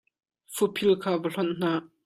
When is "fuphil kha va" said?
0.55-1.33